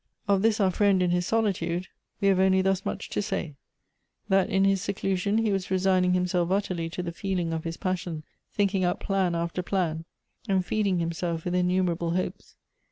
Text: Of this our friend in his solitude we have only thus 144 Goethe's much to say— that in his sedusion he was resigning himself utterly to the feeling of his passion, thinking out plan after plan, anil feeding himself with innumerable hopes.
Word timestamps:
Of 0.27 0.41
this 0.41 0.59
our 0.59 0.71
friend 0.71 1.03
in 1.03 1.11
his 1.11 1.27
solitude 1.27 1.87
we 2.21 2.27
have 2.29 2.39
only 2.39 2.63
thus 2.63 2.83
144 2.83 2.89
Goethe's 2.89 3.05
much 3.05 3.09
to 3.11 3.21
say— 3.21 3.55
that 4.29 4.49
in 4.49 4.63
his 4.65 4.81
sedusion 4.81 5.37
he 5.37 5.51
was 5.51 5.69
resigning 5.69 6.13
himself 6.15 6.49
utterly 6.49 6.89
to 6.89 7.03
the 7.03 7.11
feeling 7.11 7.53
of 7.53 7.65
his 7.65 7.77
passion, 7.77 8.23
thinking 8.51 8.83
out 8.83 8.99
plan 8.99 9.35
after 9.35 9.61
plan, 9.61 10.05
anil 10.49 10.65
feeding 10.65 10.97
himself 10.97 11.45
with 11.45 11.53
innumerable 11.53 12.15
hopes. 12.15 12.55